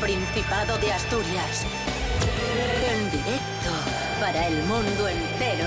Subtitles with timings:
[0.00, 1.66] Principado de Asturias.
[2.90, 3.70] En directo
[4.18, 5.66] para el mundo entero.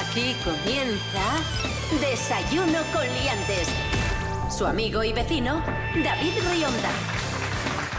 [0.00, 1.42] Aquí comienza
[2.00, 3.68] Desayuno con Liantes.
[4.50, 5.62] Su amigo y vecino,
[6.02, 6.90] David Rionda.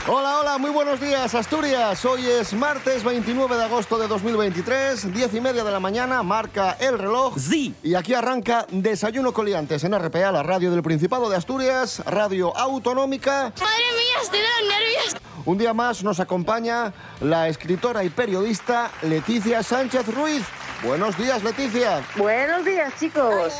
[0.08, 2.03] Hola, hola, muy buenos días, Asturias.
[2.05, 6.75] Hoy es martes 29 de agosto de 2023, 10 y media de la mañana, marca
[6.80, 7.38] el reloj.
[7.38, 7.75] Sí.
[7.84, 13.53] Y aquí arranca Desayuno Coliantes en RPA, la radio del Principado de Asturias, radio autonómica.
[13.59, 15.21] Madre mía, estoy de los nervios.
[15.45, 20.44] Un día más nos acompaña la escritora y periodista Leticia Sánchez Ruiz.
[20.84, 22.02] Buenos días, Leticia.
[22.16, 23.53] Buenos días, chicos.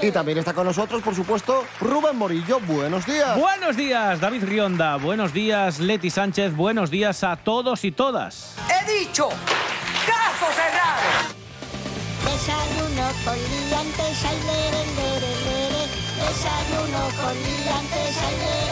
[0.00, 2.60] Y también está con nosotros, por supuesto, Rubén Morillo.
[2.60, 3.36] Buenos días.
[3.38, 4.96] Buenos días, David Rionda.
[4.96, 6.54] Buenos días, Leti Sánchez.
[6.54, 8.56] Buenos días a todos y todas.
[8.68, 9.28] He dicho,
[10.06, 11.32] caso cerrado.
[12.24, 15.82] Desayuno con liantes, ay, lere, lere, lere.
[16.18, 18.71] Desayuno con liantes, lere.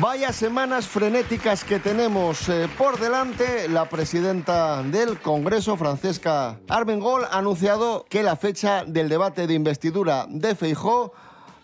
[0.00, 3.66] Vaya semanas frenéticas que tenemos eh, por delante.
[3.66, 10.26] La presidenta del Congreso, Francesca Armengol, ha anunciado que la fecha del debate de investidura
[10.28, 11.14] de Feijó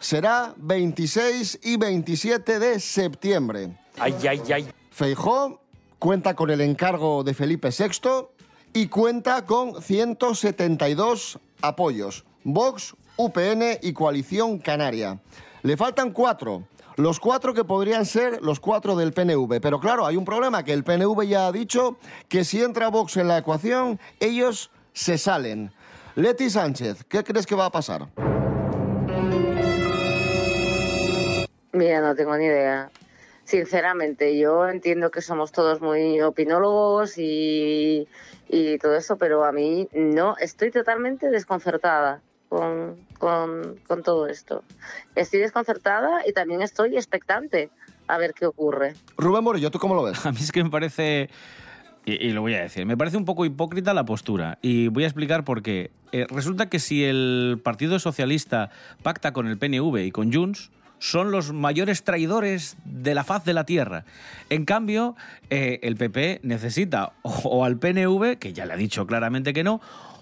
[0.00, 3.76] será 26 y 27 de septiembre.
[3.98, 4.68] Ay, ay, ay.
[4.90, 5.60] Feijó
[5.98, 8.28] cuenta con el encargo de Felipe VI
[8.72, 12.24] y cuenta con 172 apoyos.
[12.44, 15.20] Vox, UPN y Coalición Canaria.
[15.62, 16.62] Le faltan cuatro.
[16.96, 19.60] Los cuatro que podrían ser los cuatro del PNV.
[19.60, 21.96] Pero claro, hay un problema, que el PNV ya ha dicho
[22.28, 25.72] que si entra Vox en la ecuación, ellos se salen.
[26.14, 28.08] Leti Sánchez, ¿qué crees que va a pasar?
[31.72, 32.90] Mira, no tengo ni idea.
[33.44, 38.06] Sinceramente, yo entiendo que somos todos muy opinólogos y,
[38.80, 42.20] todo eso, pero a mí no, estoy totalmente desconcertada
[42.52, 44.62] con, con, con todo esto.
[45.14, 47.70] Estoy desconcertada y también estoy expectante
[48.08, 48.92] a ver qué ocurre.
[49.16, 50.26] Rubén Morillo, ¿tú cómo lo ves?
[50.26, 51.30] A mí es que me parece...
[52.04, 54.58] Y, y lo voy a decir, me parece un poco hipócrita la postura.
[54.60, 55.92] Y voy a explicar por qué.
[56.10, 58.68] Eh, resulta que si el Partido Socialista
[59.02, 63.54] pacta con el PNV y con Junts, son los mayores traidores de la faz de
[63.54, 64.04] la tierra.
[64.50, 65.16] En cambio,
[65.48, 69.64] eh, el PP necesita o, o al PNV, que ya le ha dicho claramente que
[69.64, 69.80] no,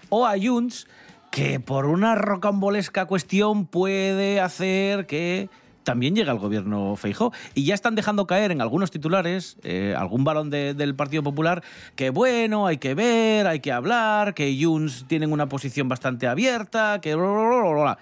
[0.09, 0.87] o a Junts,
[1.31, 5.49] que por una rocambolesca cuestión puede hacer que
[5.83, 7.31] también llegue al gobierno Feijó.
[7.55, 11.63] Y ya están dejando caer en algunos titulares, eh, algún varón de- del Partido Popular,
[11.95, 16.99] que bueno, hay que ver, hay que hablar, que Junts tienen una posición bastante abierta,
[17.01, 17.15] que...
[17.15, 17.97] bla.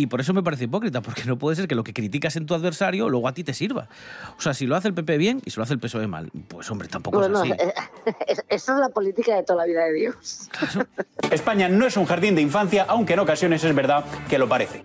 [0.00, 2.46] Y por eso me parece hipócrita, porque no puede ser que lo que criticas en
[2.46, 3.86] tu adversario luego a ti te sirva.
[4.38, 6.30] O sea, si lo hace el PP bien y si lo hace el PSOE mal,
[6.48, 7.62] pues hombre, tampoco Bueno, es así.
[7.62, 7.74] eh,
[8.26, 10.48] es- esa es la política de toda la vida de Dios.
[11.30, 14.82] España no es un jardín de infancia, aunque en ocasiones es verdad que lo parece.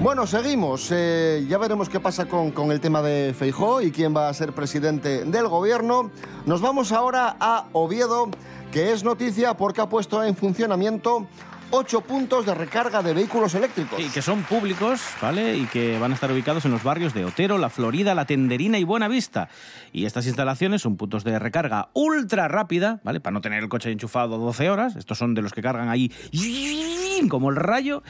[0.00, 0.90] Bueno, seguimos.
[0.92, 4.34] Eh, ya veremos qué pasa con, con el tema de Feijó y quién va a
[4.34, 6.12] ser presidente del gobierno.
[6.46, 8.28] Nos vamos ahora a Oviedo,
[8.70, 11.26] que es noticia porque ha puesto en funcionamiento
[11.70, 14.00] ocho puntos de recarga de vehículos eléctricos.
[14.00, 15.56] Sí, que son públicos, ¿vale?
[15.56, 18.78] Y que van a estar ubicados en los barrios de Otero, La Florida, La Tenderina
[18.78, 19.48] y Buenavista.
[19.92, 23.20] Y estas instalaciones son puntos de recarga ultra rápida, ¿vale?
[23.20, 24.96] Para no tener el coche enchufado 12 horas.
[24.96, 26.10] Estos son de los que cargan ahí
[27.28, 28.02] como el rayo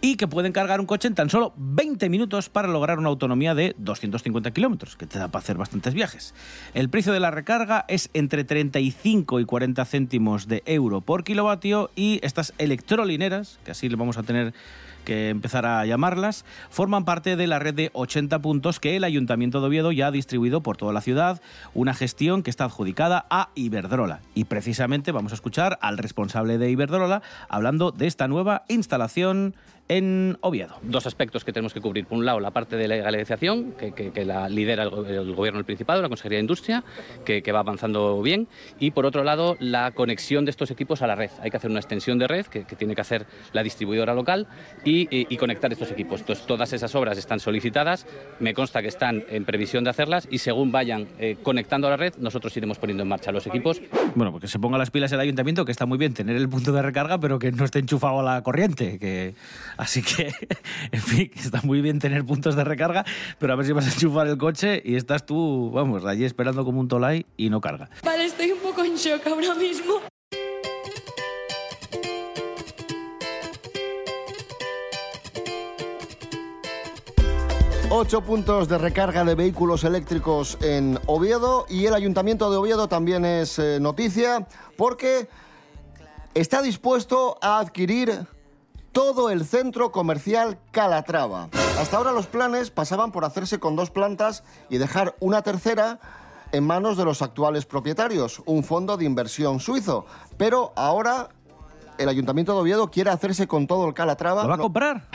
[0.00, 3.54] y que pueden cargar un coche en tan solo 20 minutos para lograr una autonomía
[3.54, 6.34] de 250 kilómetros, que te da para hacer bastantes viajes.
[6.74, 11.90] El precio de la recarga es entre 35 y 40 céntimos de euro por kilovatio
[11.96, 12.52] y estas
[13.64, 14.54] que así le vamos a tener
[15.04, 19.60] que empezar a llamarlas, forman parte de la red de 80 puntos que el Ayuntamiento
[19.60, 21.40] de Oviedo ya ha distribuido por toda la ciudad,
[21.74, 24.20] una gestión que está adjudicada a Iberdrola.
[24.34, 29.54] Y precisamente vamos a escuchar al responsable de Iberdrola hablando de esta nueva instalación
[29.96, 30.76] en Oviedo.
[30.82, 32.06] dos aspectos que tenemos que cubrir.
[32.06, 35.34] Por un lado, la parte de legalización, que, que- que la lidera el, go- el
[35.34, 36.84] Gobierno del Principado, la Consejería de Industria,
[37.24, 38.48] que, que va avanzando bien.
[38.78, 41.30] Y por otro lado, la conexión de estos equipos a la red.
[41.40, 44.46] Hay que hacer una extensión de red que, que tiene que hacer la distribuidora local
[44.84, 46.20] y, y- y conectar estos equipos.
[46.20, 48.06] Entonces, todas esas obras están solicitadas,
[48.40, 51.96] me consta que están en previsión de hacerlas y según vayan eh, conectando a la
[51.96, 53.80] red, nosotros iremos poniendo en marcha los equipos.
[54.14, 56.72] Bueno, porque se ponga las pilas el ayuntamiento, que está muy bien tener el punto
[56.72, 58.98] de recarga, pero que no esté enchufado a la corriente.
[58.98, 59.34] Que...
[59.82, 60.32] Así que,
[60.92, 63.04] en fin, está muy bien tener puntos de recarga,
[63.38, 66.64] pero a ver si vas a enchufar el coche y estás tú, vamos, allí esperando
[66.64, 67.88] como un tolai y no carga.
[68.02, 70.00] Vale, estoy un poco poco en shock ahora mismo.
[77.90, 83.26] Ocho puntos de recarga de vehículos eléctricos en Oviedo y el Ayuntamiento de Oviedo también
[83.26, 84.48] es eh, noticia
[84.78, 85.28] porque
[86.32, 88.26] está dispuesto a adquirir
[88.92, 91.48] todo el centro comercial Calatrava.
[91.78, 95.98] Hasta ahora los planes pasaban por hacerse con dos plantas y dejar una tercera
[96.52, 100.04] en manos de los actuales propietarios, un fondo de inversión suizo.
[100.36, 101.30] Pero ahora
[101.96, 104.42] el Ayuntamiento de Oviedo quiere hacerse con todo el Calatrava.
[104.42, 105.08] ¿Lo va a comprar?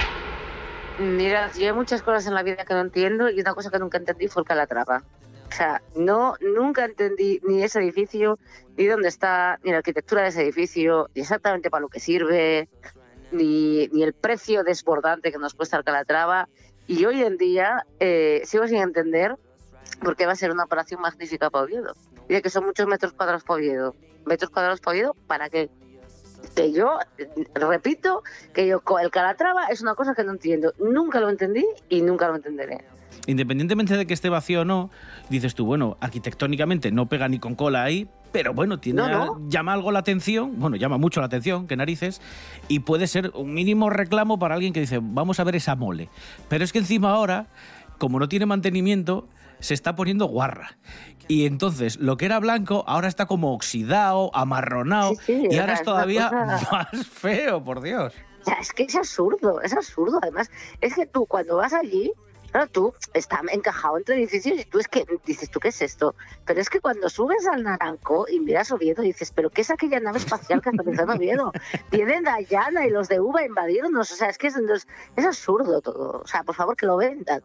[0.99, 3.77] Mira, yo hay muchas cosas en la vida que no entiendo y una cosa que
[3.77, 5.03] nunca entendí fue el Calatrava.
[5.47, 8.37] O sea, no, nunca entendí ni ese edificio,
[8.75, 12.67] ni dónde está, ni la arquitectura de ese edificio, ni exactamente para lo que sirve,
[13.31, 16.49] ni, ni el precio desbordante que nos cuesta el Calatrava.
[16.87, 19.35] Y hoy en día eh, sigo sin entender
[20.01, 21.95] por qué va a ser una operación magnífica para Oviedo.
[22.27, 23.95] Dice que son muchos metros cuadrados para Oviedo.
[24.25, 25.15] ¿Metros cuadrados para Oviedo?
[25.27, 25.69] ¿Para qué?
[26.55, 26.99] Que yo,
[27.55, 30.73] repito, que yo el Calatrava es una cosa que no entiendo.
[30.77, 32.85] Nunca lo entendí y nunca lo entenderé.
[33.25, 34.89] Independientemente de que esté vacío o no,
[35.29, 39.49] dices tú, bueno, arquitectónicamente no pega ni con cola ahí, pero bueno, tiene, No, no.
[39.49, 42.21] llama algo la atención, bueno, llama mucho la atención, que narices,
[42.67, 46.09] y puede ser un mínimo reclamo para alguien que dice, vamos a ver esa mole.
[46.47, 47.47] Pero es que encima ahora,
[47.97, 49.27] como no tiene mantenimiento,
[49.59, 50.77] se está poniendo guarra.
[51.27, 55.73] Y entonces, lo que era blanco, ahora está como oxidado, amarronado, Sí, sí, y ahora
[55.73, 58.13] es todavía cosa- más feo, por Dios.
[58.41, 60.19] O sea, es que es absurdo, es absurdo.
[60.21, 60.49] Además,
[60.79, 62.13] es que tú cuando vas allí,
[62.57, 66.15] claro, tú está encajado entre edificios y tú es que dices, ¿tú qué es esto?
[66.45, 69.99] Pero es que cuando subes al Naranco y miras Oviedo, dices, ¿pero qué es aquella
[69.99, 71.51] nave espacial que aterriza en Oviedo?
[71.91, 74.11] Tienen Dayana y los de UVA invadiéndonos.
[74.11, 74.55] O sea, es que es,
[75.15, 76.21] es, absurdo todo.
[76.23, 77.41] O sea, por favor, que lo vendan.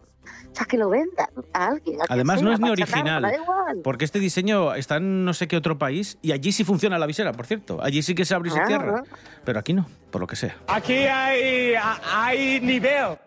[0.53, 2.01] O sea, que lo vendan a alguien.
[2.01, 3.81] a Además, sea, no es ni chatarra, original.
[3.83, 7.07] Porque este diseño está en no sé qué otro país y allí sí funciona la
[7.07, 7.83] visera, por cierto.
[7.83, 9.03] Allí sí que se abre y se Ah, cierra.
[9.45, 10.57] Pero aquí no, por lo que sea.
[10.69, 11.75] Aquí hay,
[12.05, 13.19] hay nivel.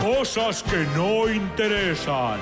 [0.00, 2.38] Cosas que no interesan.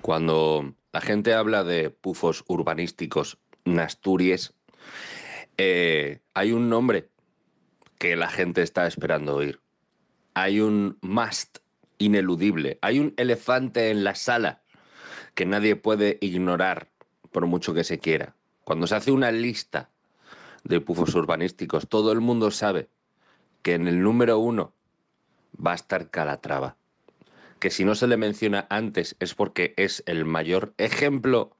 [0.00, 4.54] Cuando la gente habla de pufos urbanísticos en Asturias,
[5.58, 7.10] eh, hay un nombre
[7.98, 9.60] que la gente está esperando oír.
[10.34, 11.58] Hay un must
[11.98, 12.78] ineludible.
[12.80, 14.62] Hay un elefante en la sala
[15.34, 16.88] que nadie puede ignorar
[17.32, 18.34] por mucho que se quiera.
[18.64, 19.90] Cuando se hace una lista
[20.64, 22.88] de pufos urbanísticos, todo el mundo sabe
[23.62, 24.74] que en el número uno
[25.54, 26.76] va a estar Calatrava
[27.58, 31.56] que si no se le menciona antes es porque es el mayor ejemplo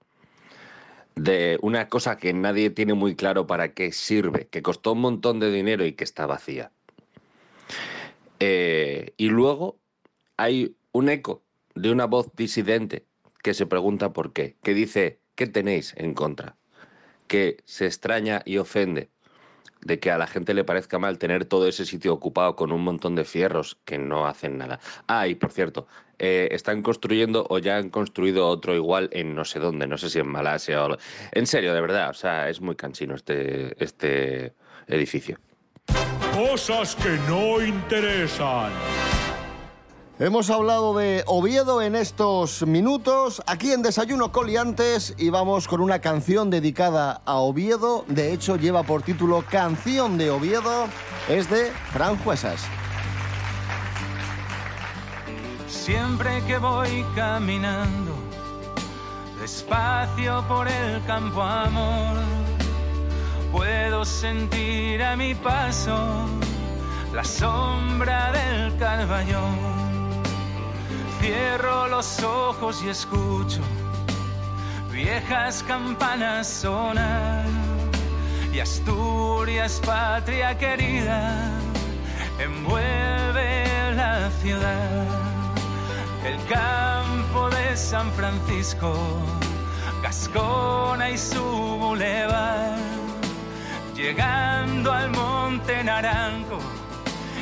[1.16, 5.40] de una cosa que nadie tiene muy claro para qué sirve, que costó un montón
[5.40, 6.70] de dinero y que está vacía.
[8.38, 9.78] Eh, y luego
[10.36, 11.42] hay un eco
[11.74, 13.04] de una voz disidente
[13.42, 16.56] que se pregunta por qué, que dice, ¿qué tenéis en contra?
[17.26, 19.10] Que se extraña y ofende
[19.88, 22.84] de que a la gente le parezca mal tener todo ese sitio ocupado con un
[22.84, 24.78] montón de fierros que no hacen nada.
[25.08, 25.88] Ah, y por cierto,
[26.18, 30.10] eh, están construyendo o ya han construido otro igual en no sé dónde, no sé
[30.10, 30.98] si en Malasia o...
[31.32, 34.52] En serio, de verdad, o sea, es muy cansino este, este
[34.86, 35.38] edificio.
[36.34, 38.70] Cosas que no interesan.
[40.20, 46.00] Hemos hablado de Oviedo en estos minutos, aquí en Desayuno Coliantes, y vamos con una
[46.00, 48.04] canción dedicada a Oviedo.
[48.08, 50.88] De hecho, lleva por título Canción de Oviedo.
[51.28, 52.66] Es de Fran Juesas.
[55.68, 58.12] Siempre que voy caminando
[59.40, 62.16] despacio por el campo amor,
[63.52, 66.26] puedo sentir a mi paso
[67.14, 69.87] la sombra del carballón.
[71.20, 73.60] Cierro los ojos y escucho
[74.90, 77.44] viejas campanas sonar
[78.52, 81.50] y Asturias, patria querida,
[82.38, 85.06] envuelve la ciudad.
[86.24, 88.92] El campo de San Francisco,
[90.02, 92.76] Gascona y su bulevar,
[93.94, 96.58] llegando al Monte Naranco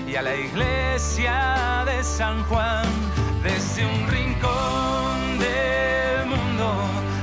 [0.06, 2.85] y a la iglesia de San Juan,
[3.43, 6.75] desde un rincón del mundo,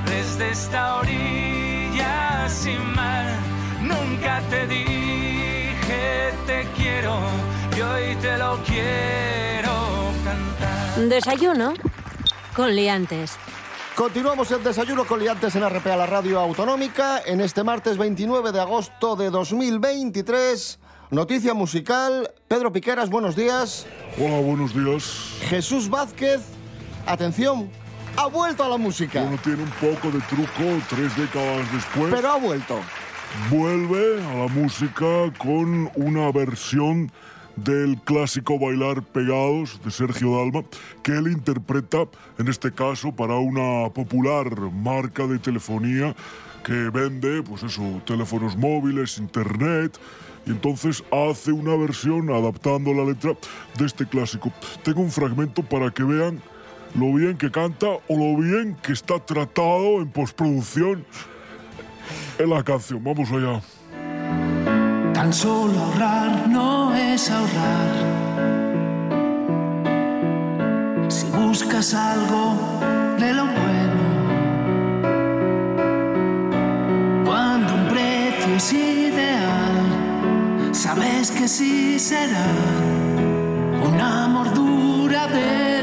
[0.05, 3.25] desde esta orilla sin mar,
[3.81, 5.03] nunca te dije
[6.45, 7.17] te quiero
[7.75, 9.71] y hoy te lo quiero
[10.23, 11.09] cantar.
[11.09, 11.73] Desayuno
[12.55, 13.37] con liantes.
[13.95, 18.59] Continuamos el desayuno con liantes en RPA, la radio autonómica, en este martes 29 de
[18.59, 20.79] agosto de 2023.
[21.13, 22.33] Noticia musical.
[22.47, 23.85] Pedro Piqueras, buenos días.
[24.17, 25.37] Hola, buenos días.
[25.41, 26.41] Jesús Vázquez,
[27.05, 27.69] atención,
[28.17, 29.21] ha vuelto a la música.
[29.21, 32.11] Bueno, tiene un poco de truco tres décadas después.
[32.11, 32.79] Pero ha vuelto.
[33.51, 37.11] Vuelve a la música con una versión
[37.55, 40.63] del clásico Bailar Pegados de Sergio Dalma,
[41.03, 42.07] que él interpreta,
[42.37, 46.15] en este caso, para una popular marca de telefonía
[46.63, 49.99] que vende, pues eso, teléfonos móviles, internet,
[50.45, 53.35] y entonces hace una versión adaptando la letra
[53.77, 54.51] de este clásico.
[54.83, 56.41] Tengo un fragmento para que vean
[56.95, 61.05] lo bien que canta o lo bien que está tratado en postproducción
[62.37, 63.03] en la canción.
[63.03, 63.61] Vamos allá.
[65.13, 67.91] Tan solo ahorrar no es ahorrar.
[71.09, 72.55] Si buscas algo
[73.19, 74.03] de lo bueno,
[77.25, 79.75] cuando un precio es ideal,
[80.71, 82.47] sabes que sí será
[83.83, 85.82] un amor duradero.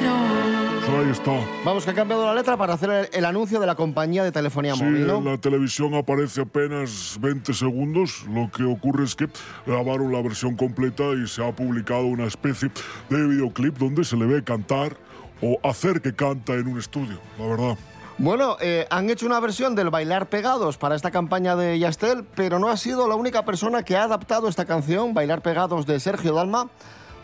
[0.99, 1.33] Ahí está.
[1.65, 4.33] Vamos, que ha cambiado la letra para hacer el, el anuncio de la compañía de
[4.33, 5.19] telefonía Sí, móvil, ¿no?
[5.19, 8.25] en la televisión aparece apenas 20 segundos.
[8.29, 9.29] Lo que ocurre es que
[9.67, 12.71] grabaron la versión completa y se ha publicado una especie
[13.09, 14.97] de videoclip donde se le ve cantar
[15.41, 17.79] o hacer que canta en un estudio, la verdad.
[18.19, 22.59] Bueno, eh, han hecho una versión del Bailar Pegados para esta campaña de Yastel, pero
[22.59, 26.35] no ha sido la única persona que ha adaptado esta canción, Bailar Pegados de Sergio
[26.35, 26.69] Dalma,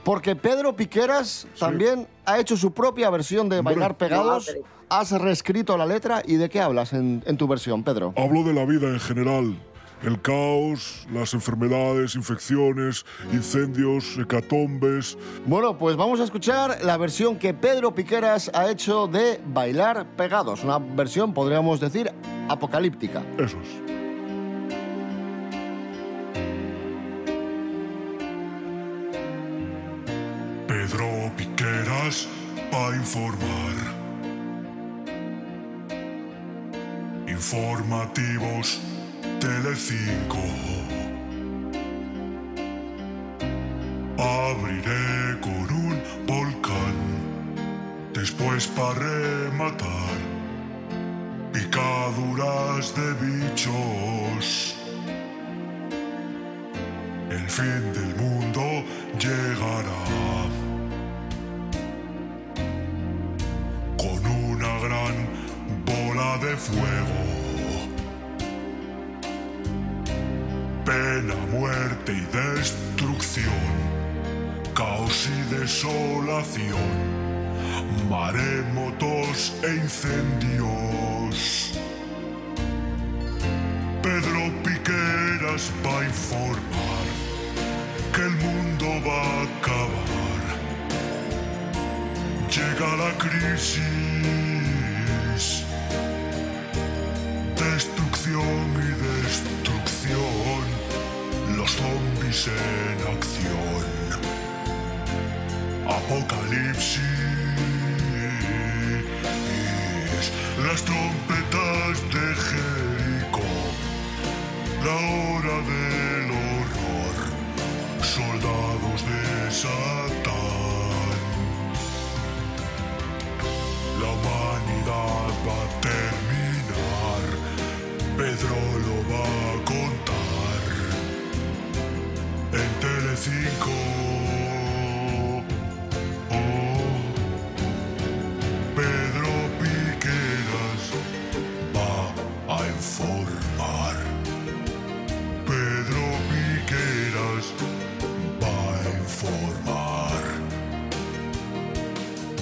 [0.06, 4.54] porque Pedro Piqueras también ha hecho su propia versión de Bailar Pegados.
[4.88, 8.14] Has reescrito la letra y ¿de qué hablas en, en tu versión, Pedro?
[8.16, 9.58] Hablo de la vida en general.
[10.04, 15.18] El caos, las enfermedades, infecciones, incendios, hecatombes.
[15.44, 20.62] Bueno, pues vamos a escuchar la versión que Pedro Piqueras ha hecho de Bailar Pegados,
[20.62, 22.12] una versión, podríamos decir,
[22.48, 23.24] apocalíptica.
[23.38, 24.05] Eso es.
[32.06, 32.28] Piqueras
[32.72, 33.76] va a informar.
[37.26, 38.80] Informativos
[39.40, 40.44] Telecinco.
[44.18, 46.96] Abriré con un volcán.
[48.14, 50.16] Después para rematar.
[51.52, 54.76] Picaduras de bichos.
[57.30, 58.84] El fin del mundo
[59.18, 60.65] llegará.
[66.56, 67.20] Fuego.
[70.84, 73.44] Pena, muerte y destrucción.
[74.74, 77.26] Caos y desolación.
[78.08, 81.72] Maremotos e incendios.
[84.02, 87.06] Pedro Piqueras va a informar
[88.14, 90.42] que el mundo va a acabar.
[92.48, 93.82] Llega la crisis,
[105.96, 107.25] Apocalipsis,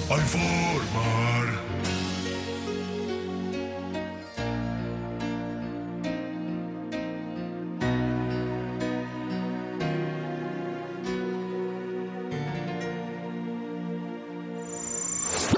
[0.07, 1.65] A informar.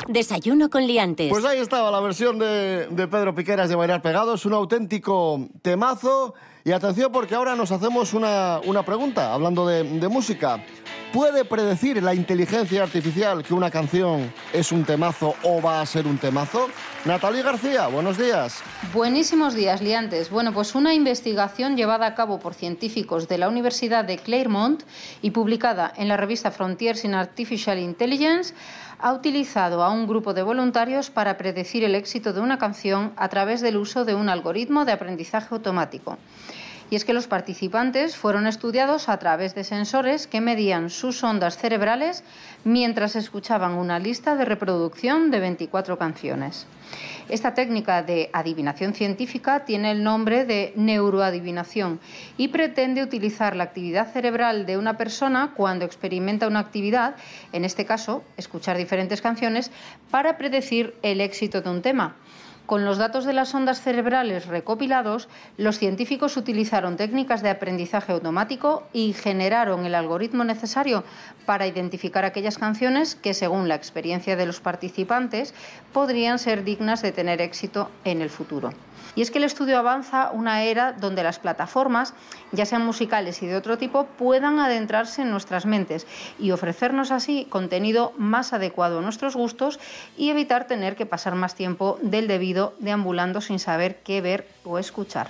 [0.07, 1.29] Desayuno con liantes.
[1.29, 6.33] Pues ahí estaba la versión de, de Pedro Piqueras de Bailar Pegados, un auténtico temazo.
[6.63, 10.63] Y atención porque ahora nos hacemos una, una pregunta, hablando de, de música.
[11.13, 16.05] ¿Puede predecir la inteligencia artificial que una canción es un temazo o va a ser
[16.05, 16.67] un temazo?
[17.05, 18.61] Natalie García, buenos días.
[18.93, 20.29] Buenísimos días, liantes.
[20.29, 24.83] Bueno, pues una investigación llevada a cabo por científicos de la Universidad de Claremont
[25.21, 28.53] y publicada en la revista Frontiers in Artificial Intelligence
[28.99, 33.29] ha utilizado a un grupo de voluntarios para predecir el éxito de una canción a
[33.29, 36.17] través del uso de un algoritmo de aprendizaje automático.
[36.89, 41.57] Y es que los participantes fueron estudiados a través de sensores que medían sus ondas
[41.57, 42.23] cerebrales
[42.63, 46.65] mientras escuchaban una lista de reproducción de 24 canciones.
[47.29, 51.99] Esta técnica de adivinación científica tiene el nombre de neuroadivinación
[52.37, 57.17] y pretende utilizar la actividad cerebral de una persona cuando experimenta una actividad,
[57.51, 59.71] en este caso, escuchar diferentes canciones,
[60.09, 62.15] para predecir el éxito de un tema.
[62.67, 68.83] Con los datos de las ondas cerebrales recopilados, los científicos utilizaron técnicas de aprendizaje automático
[68.91, 71.05] y generaron el algoritmo necesario
[71.45, 75.53] para identificar aquellas canciones que, según la experiencia de los participantes,
[75.93, 78.73] podrían ser dignas de tener éxito en el futuro.
[79.15, 82.13] Y es que el estudio avanza una era donde las plataformas,
[82.51, 86.05] ya sean musicales y de otro tipo, puedan adentrarse en nuestras mentes
[86.37, 89.79] y ofrecernos así contenido más adecuado a nuestros gustos
[90.17, 94.79] y evitar tener que pasar más tiempo del debido deambulando sin saber qué ver o
[94.79, 95.29] escuchar.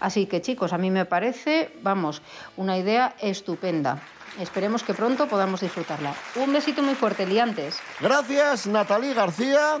[0.00, 2.22] Así que chicos, a mí me parece, vamos,
[2.56, 4.00] una idea estupenda.
[4.38, 6.14] Esperemos que pronto podamos disfrutarla.
[6.36, 7.78] Un besito muy fuerte, liantes.
[8.00, 9.80] Gracias, Natalie García.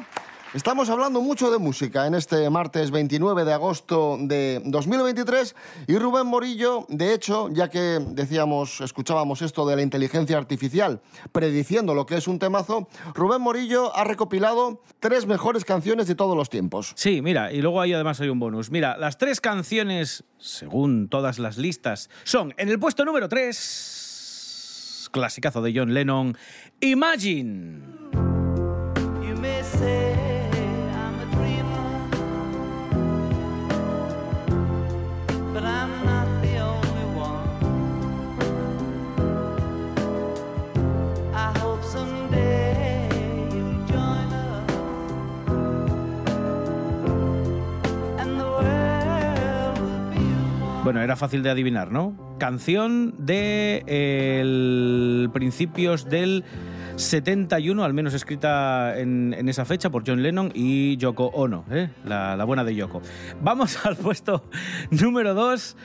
[0.54, 5.54] Estamos hablando mucho de música en este martes 29 de agosto de 2023
[5.86, 11.02] y Rubén Morillo, de hecho, ya que decíamos, escuchábamos esto de la inteligencia artificial
[11.32, 16.34] prediciendo lo que es un temazo, Rubén Morillo ha recopilado tres mejores canciones de todos
[16.34, 16.94] los tiempos.
[16.96, 18.70] Sí, mira, y luego ahí además hay un bonus.
[18.70, 25.60] Mira, las tres canciones, según todas las listas, son en el puesto número 3, clasicazo
[25.60, 26.38] de John Lennon,
[26.80, 28.27] Imagine.
[50.88, 52.16] Bueno, era fácil de adivinar, ¿no?
[52.38, 56.44] Canción de eh, el principios del
[56.96, 61.90] 71, al menos escrita en, esa fecha por John Lennon y Yoko Ono, ¿eh?
[62.06, 63.02] la, la buena de Yoko.
[63.42, 64.48] Vamos al puesto
[64.90, 65.76] número 2,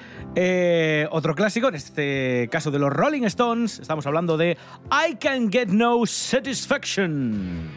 [1.12, 4.58] otro clásico, en este caso de los Rolling Stones, estamos hablando de
[4.89, 7.74] I Can Get No Satisfaction.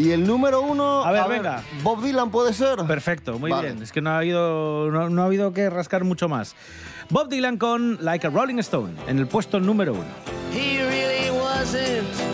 [0.00, 1.62] Y el número uno, A ver, venga.
[1.82, 2.78] Bob Dylan puede ser.
[2.86, 3.68] Perfecto, muy Vale.
[3.72, 3.82] bien.
[3.82, 6.54] Es que no ha, habido, no, no ha habido que rascar mucho más.
[7.10, 10.04] Bob Dylan con Like a Rolling Stone en el puesto número uno.
[10.54, 12.29] He really wasn't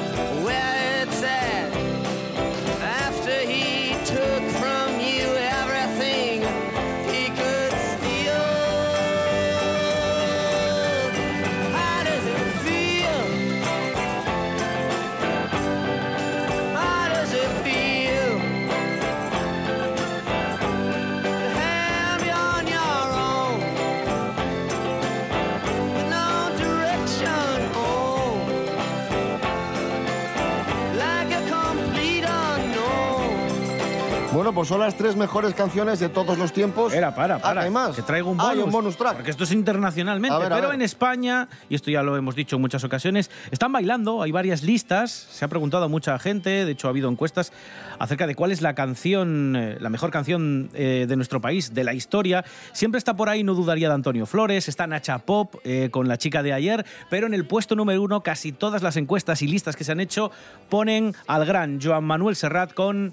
[34.46, 36.94] Bueno, pues son las tres mejores canciones de todos los tiempos.
[36.94, 37.62] Era, para, Ah, para.
[37.62, 37.96] ¿hay más?
[37.96, 38.56] Que traigo un Ah, bonus.
[38.58, 39.16] hay un bonus track.
[39.16, 40.36] Porque esto es internacionalmente.
[40.36, 43.72] A ver, pero en España, y esto ya lo hemos dicho en muchas ocasiones, están
[43.72, 44.22] bailando.
[44.22, 45.10] Hay varias listas.
[45.10, 46.64] Se ha preguntado a mucha gente.
[46.64, 47.52] De hecho, ha habido encuestas
[47.98, 51.82] acerca de cuál es la canción, eh, la mejor canción eh, de nuestro país, de
[51.82, 52.44] la historia.
[52.70, 54.68] Siempre está por ahí, no dudaría de Antonio Flores.
[54.68, 56.86] Está Nacha Pop eh, con la chica de ayer.
[57.10, 59.98] Pero en el puesto número uno, casi todas las encuestas y listas que se han
[59.98, 60.30] hecho
[60.68, 63.12] ponen al gran Joan Manuel Serrat con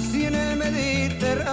[0.00, 1.50] Nací en el Mediterráneo.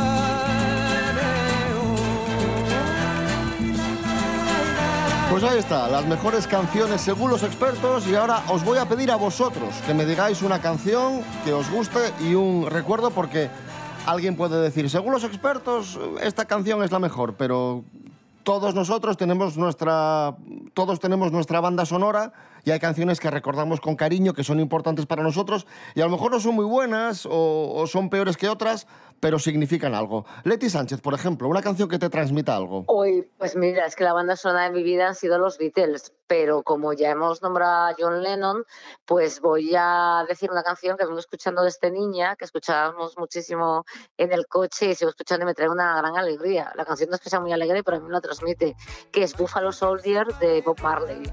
[5.30, 9.12] Pues ahí está, las mejores canciones según los expertos y ahora os voy a pedir
[9.12, 13.50] a vosotros que me digáis una canción que os guste y un recuerdo porque
[14.06, 17.84] alguien puede decir, según los expertos, esta canción es la mejor, pero
[18.44, 20.38] todos nosotros tenemos nuestra
[20.74, 22.32] todos tenemos nuestra banda sonora
[22.68, 26.12] y hay canciones que recordamos con cariño, que son importantes para nosotros y a lo
[26.12, 28.88] mejor no son muy buenas o, son peores que otras,
[29.22, 30.26] pero significan algo.
[30.44, 32.84] Leti Sánchez, por ejemplo, una canción que te transmita algo.
[32.88, 36.12] Hoy, pues mira, es que la banda sonora de mi vida han sido los Beatles,
[36.28, 38.66] pero como ya hemos nombrado a John Lennon,
[39.06, 43.86] pues voy a decir una canción que vengo escuchando desde niña, que escuchábamos muchísimo
[44.18, 46.74] en el coche y sigo escuchando y me trae una gran alegría.
[46.76, 48.76] La canción no es que sea muy alegre, pero a mí me lo transmite,
[49.14, 51.24] que es Buffalo Soldier de Bob Marley.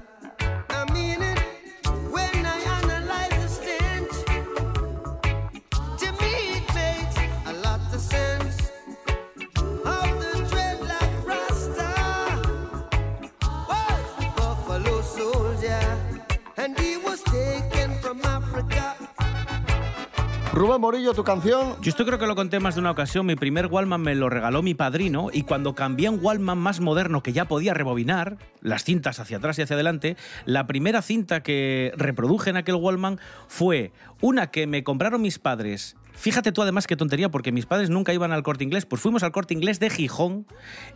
[20.55, 21.75] Rubén Morillo, tu canción.
[21.81, 23.25] Yo esto creo que lo conté más de una ocasión.
[23.25, 26.79] Mi primer Wallman me lo regaló mi padrino y cuando cambié a un Wallman más
[26.79, 30.15] moderno que ya podía rebobinar las cintas hacia atrás y hacia adelante,
[30.45, 33.91] la primera cinta que reproduje en aquel Wallman fue
[34.21, 38.13] una que me compraron mis padres Fíjate tú además qué tontería, porque mis padres nunca
[38.13, 40.47] iban al corte inglés, pues fuimos al corte inglés de Gijón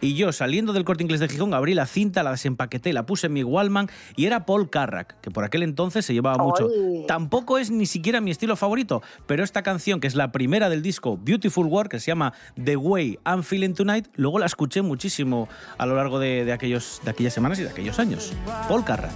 [0.02, 3.28] y yo saliendo del corte inglés de Gijón abrí la cinta, la desempaqueté, la puse
[3.28, 6.68] en mi Wallman y era Paul Carrack, que por aquel entonces se llevaba mucho.
[7.08, 10.82] Tampoco es ni siquiera mi estilo favorito, pero esta canción, que es la primera del
[10.82, 15.50] disco Beautiful World, que se llama The Way I'm Feeling Tonight, luego la escuché muchísimo
[15.78, 18.34] a lo largo de, de aquellos, de aquellas semanas y de aquellos años.
[18.68, 19.14] Paul Carrack.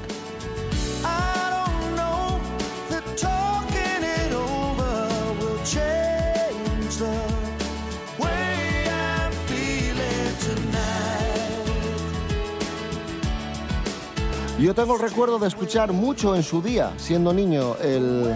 [14.60, 18.34] Yo tengo el recuerdo de escuchar mucho en su día, siendo niño, el,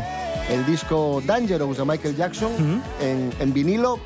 [0.50, 4.00] el disco Dangerous de Michael Jackson en, en vinilo,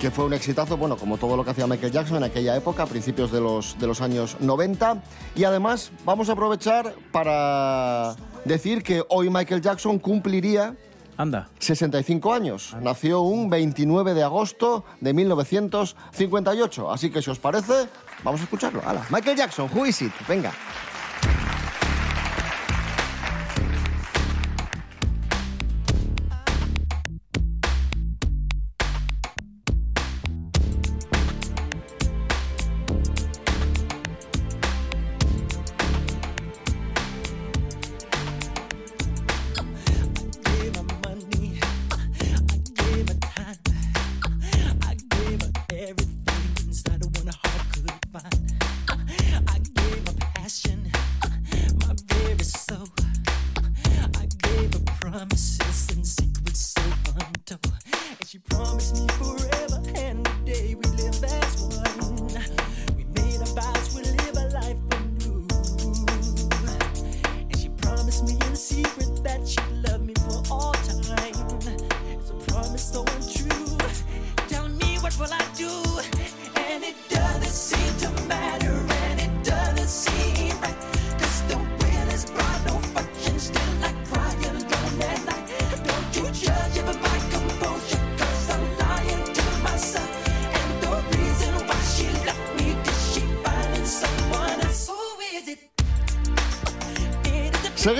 [0.00, 2.84] que fue un exitazo, bueno, como todo lo que hacía Michael Jackson en aquella época,
[2.84, 5.02] a principios de los, de los años 90.
[5.34, 10.76] Y además vamos a aprovechar para decir que hoy Michael Jackson cumpliría
[11.18, 11.50] Anda.
[11.58, 12.74] 65 años.
[12.80, 16.90] Nació un 29 de agosto de 1958.
[16.90, 17.86] Así que si os parece,
[18.24, 18.80] vamos a escucharlo.
[19.10, 20.12] Michael Jackson, Who is it?
[20.26, 20.52] Venga.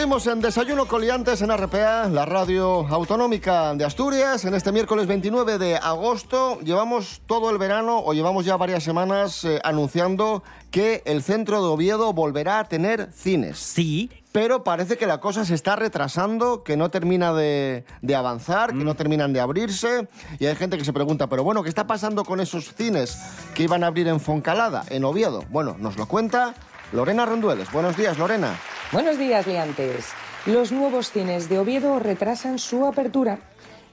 [0.03, 4.45] Seguimos en Desayuno Coliantes en RPA, la radio autonómica de Asturias.
[4.45, 9.45] En este miércoles 29 de agosto llevamos todo el verano o llevamos ya varias semanas
[9.45, 13.61] eh, anunciando que el centro de Oviedo volverá a tener cines.
[13.61, 14.11] Sí.
[14.33, 18.83] Pero parece que la cosa se está retrasando, que no termina de, de avanzar, que
[18.83, 20.09] no terminan de abrirse.
[20.41, 23.23] Y hay gente que se pregunta, pero bueno, ¿qué está pasando con esos cines
[23.55, 25.45] que iban a abrir en Foncalada, en Oviedo?
[25.51, 26.55] Bueno, nos lo cuenta
[26.91, 27.71] Lorena Rondueles.
[27.71, 28.59] Buenos días, Lorena.
[28.93, 30.13] Buenos días, liantes.
[30.45, 33.39] Los nuevos cines de Oviedo retrasan su apertura.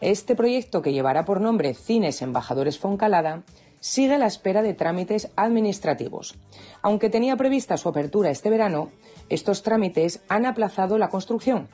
[0.01, 3.43] Este proyecto, que llevará por nombre Cines Embajadores Foncalada,
[3.79, 6.35] sigue a la espera de trámites administrativos.
[6.81, 8.91] Aunque tenía prevista su apertura este verano,
[9.29, 11.69] estos trámites han aplazado la construcción.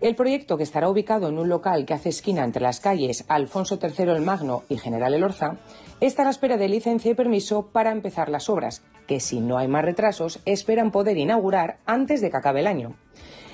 [0.00, 3.78] El proyecto, que estará ubicado en un local que hace esquina entre las calles Alfonso
[3.80, 5.56] III el Magno y General Elorza,
[6.00, 9.56] está a la espera de licencia y permiso para empezar las obras, que si no
[9.56, 12.96] hay más retrasos esperan poder inaugurar antes de que acabe el año.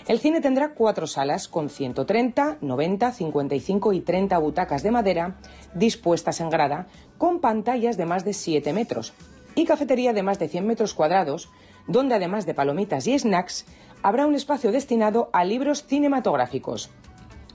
[0.09, 5.37] El cine tendrá cuatro salas con 130, 90, 55 y 30 butacas de madera
[5.75, 6.87] dispuestas en grada,
[7.19, 9.13] con pantallas de más de 7 metros
[9.55, 11.51] y cafetería de más de 100 metros cuadrados,
[11.87, 13.67] donde además de palomitas y snacks,
[14.03, 16.91] habrá un espacio destinado a libros cinematográficos.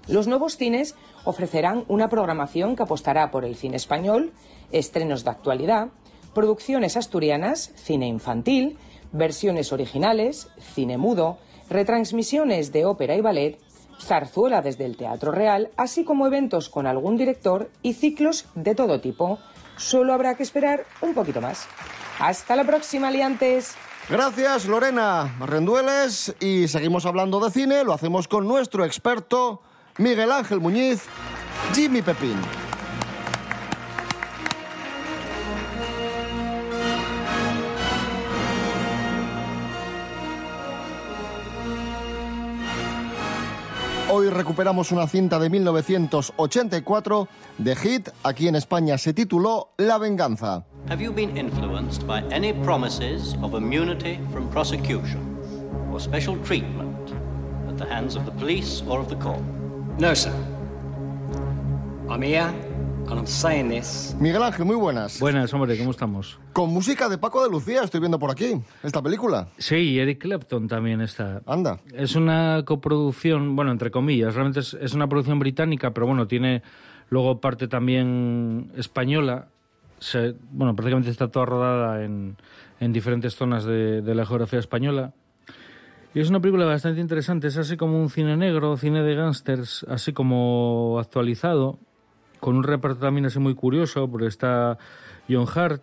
[0.08, 4.34] Los nuevos cines ofrecerán una programación que apostará por el cine español,
[4.72, 5.90] estrenos de actualidad,
[6.34, 8.78] producciones asturianas, cine infantil,
[9.12, 13.58] versiones originales, cine mudo, retransmisiones de ópera y ballet,
[14.00, 19.02] zarzuela desde el Teatro Real, así como eventos con algún director y ciclos de todo
[19.02, 19.40] tipo.
[19.78, 21.68] Solo habrá que esperar un poquito más.
[22.20, 23.76] Hasta la próxima, aliantes.
[24.08, 26.36] Gracias, Lorena Rendueles.
[26.40, 27.84] Y seguimos hablando de cine.
[27.84, 29.62] Lo hacemos con nuestro experto,
[29.98, 31.04] Miguel Ángel Muñiz,
[31.74, 32.38] Jimmy Pepín.
[44.12, 48.10] Hoy recuperamos una cinta de 1984 de hit.
[48.24, 50.64] Aquí en España se tituló La venganza.
[50.88, 55.20] Have you been influenced by any promises of immunity from prosecution
[55.92, 57.12] or special treatment
[57.68, 59.42] at the hands of the police or of the court?
[59.98, 60.32] No, sir.
[62.08, 62.54] I'm here,
[63.10, 64.14] and I'm saying this.
[64.20, 65.20] Miguel Ángel, muy buenas.
[65.20, 66.38] Buenas, hombre, ¿cómo estamos?
[66.54, 69.48] Con música de Paco de Lucía, estoy viendo por aquí, esta película.
[69.58, 71.42] Sí, y Eric Clapton también está.
[71.48, 71.80] Anda.
[71.96, 76.62] Es una coproducción, bueno, entre comillas, realmente es, es una producción británica, pero bueno, tiene
[77.10, 79.48] luego parte también española.
[80.00, 82.36] Se- bueno, prácticamente está toda rodada en,
[82.80, 85.14] en diferentes zonas de, de la geografía española.
[86.14, 89.86] Y es una película bastante interesante, es así como un cine negro, cine de gángsters,
[89.90, 91.78] así como actualizado,
[92.40, 94.78] con un reparto también así muy curioso, porque está
[95.30, 95.82] John Hart,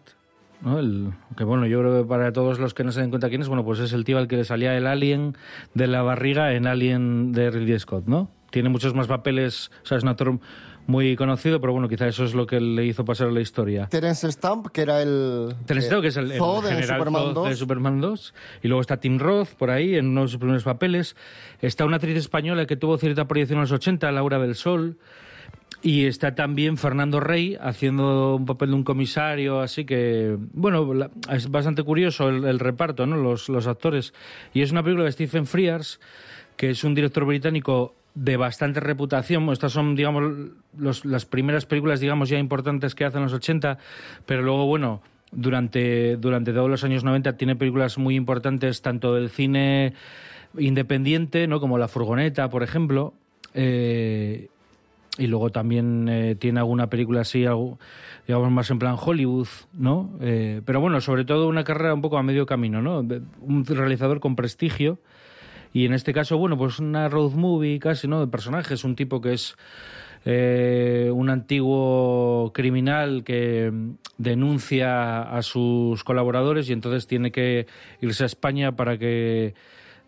[1.37, 3.48] que bueno, yo creo que para todos los que no se den cuenta quién es,
[3.48, 5.37] bueno, pues es el tío al que le salía el alien
[5.75, 8.31] de la barriga en Alien de Ridley Scott, ¿no?
[8.51, 10.38] Tiene muchos más papeles, o sea, es un actor
[10.87, 13.87] muy conocido, pero bueno, quizá eso es lo que le hizo pasar a la historia.
[13.87, 15.55] Terence Stamp, que era el...
[15.66, 17.49] Terence Stamp, que es el, el general Superman Zod 2.
[17.49, 18.35] de Superman 2.
[18.64, 21.16] Y luego está Tim Roth por ahí, en uno de sus primeros papeles.
[21.61, 24.99] Está una actriz española que tuvo cierta proyección en los 80, Laura del Sol.
[25.85, 31.11] Y está también Fernando Rey haciendo un papel de un comisario, así que, bueno, la-
[31.33, 33.16] es bastante curioso el, el reparto, ¿no?
[33.16, 34.14] Los, los actores.
[34.55, 35.99] Y es una película de Stephen Frears,
[36.57, 39.48] que es un director británico de bastante reputación.
[39.51, 43.79] Estas son, digamos, los- las primeras películas, digamos, ya importantes que hace en los 80,
[44.27, 49.31] pero luego, bueno, durante, durante todos los años 90 tiene películas muy importantes, tanto del
[49.31, 49.94] cine
[50.59, 51.61] independiente, ¿no?
[51.61, 53.14] Como La Furgoneta, por ejemplo.
[53.55, 54.48] eh,
[55.18, 60.11] y luego también eh, tiene alguna película así, digamos, más en plan Hollywood, ¿no?
[60.22, 63.03] Eh, pero bueno, sobre todo una carrera un poco a medio camino, ¿no?
[63.03, 64.98] De- un realizador con prestigio.
[65.72, 68.20] Y en este caso, bueno, pues una road movie casi, ¿no?
[68.20, 69.56] De personajes, un tipo que es
[70.24, 77.66] eh, un antiguo criminal que mm, denuncia a sus colaboradores y entonces tiene que
[78.00, 79.54] irse a España para que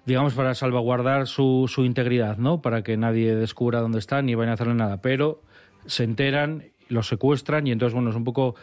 [0.07, 2.61] digamos, para salvaguardar su, su integridad, ¿no?
[2.61, 5.01] Para que nadie descubra dónde están ni vayan a hacerle nada.
[5.01, 5.41] Pero
[5.87, 8.55] se enteran, los secuestran y entonces, bueno, es un poco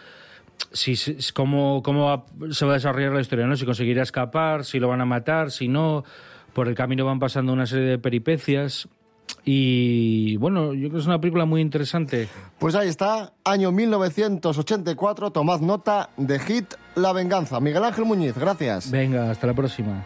[0.71, 3.55] si, si- cómo, cómo se va a desarrollar la historia, ¿no?
[3.55, 6.03] Si conseguirá escapar, si lo van a matar, si no.
[6.53, 8.87] Por el camino van pasando una serie de peripecias.
[9.45, 12.27] Y bueno, yo creo que es una película muy interesante.
[12.59, 17.59] Pues ahí está, año 1984, tomad nota de hit La Venganza.
[17.59, 18.91] Miguel Ángel Muñiz, gracias.
[18.91, 20.05] Venga, hasta la próxima.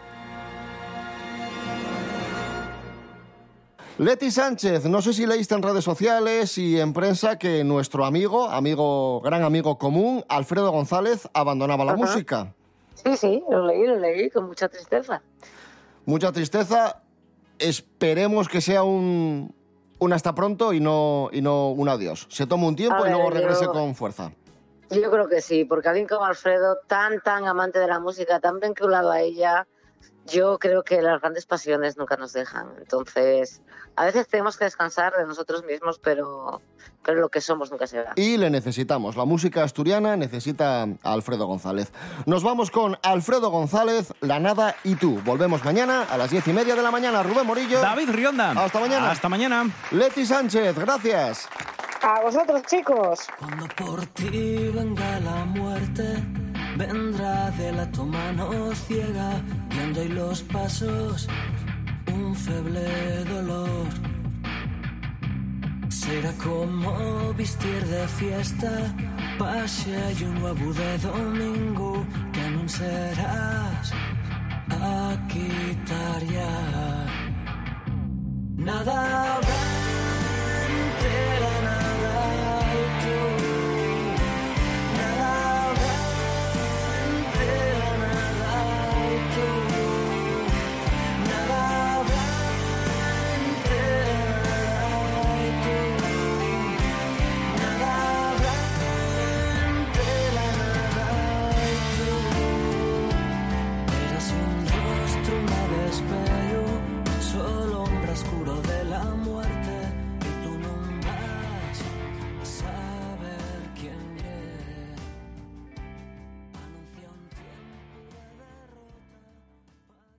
[3.98, 8.50] Leti Sánchez, no sé si leíste en redes sociales y en prensa que nuestro amigo,
[8.50, 12.02] amigo, gran amigo común, Alfredo González, abandonaba la Ajá.
[12.02, 12.54] música.
[12.94, 15.22] Sí, sí, lo leí, lo leí con mucha tristeza.
[16.06, 17.02] Mucha tristeza.
[17.60, 19.54] Esperemos que sea un,
[20.00, 22.28] un hasta pronto y no, y no un adiós.
[22.30, 24.32] Se toma un tiempo y luego regrese yo- con fuerza.
[24.92, 28.60] Yo creo que sí, porque alguien como Alfredo, tan, tan amante de la música, tan
[28.60, 29.66] vinculado a ella,
[30.26, 32.68] yo creo que las grandes pasiones nunca nos dejan.
[32.80, 33.62] Entonces,
[33.96, 36.62] a veces tenemos que descansar de nosotros mismos, pero,
[37.04, 38.14] pero lo que somos nunca se va.
[38.16, 39.16] Y le necesitamos.
[39.16, 41.92] La música asturiana necesita a Alfredo González.
[42.26, 45.22] Nos vamos con Alfredo González, La Nada y tú.
[45.24, 47.22] Volvemos mañana a las diez y media de la mañana.
[47.24, 47.80] Rubén Morillo.
[47.82, 48.52] David Rionda.
[48.52, 49.12] Hasta mañana.
[49.12, 49.70] Hasta mañana.
[49.92, 51.48] Leti Sánchez, gracias.
[52.02, 53.20] A vosotros, chicos.
[53.40, 56.24] Cuando por ti venga la muerte,
[56.76, 61.28] vendrá de la tu mano ciega, guiando y los pasos,
[62.14, 63.88] un feble dolor.
[65.90, 68.96] Será como vestir de fiesta,
[69.40, 73.94] pase y un nuevo de domingo, que anunciarás
[74.70, 77.06] a quitar ya.
[78.58, 79.40] Nada